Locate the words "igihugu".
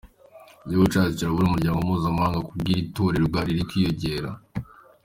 0.63-0.87